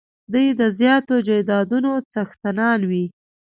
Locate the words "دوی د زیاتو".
0.33-1.15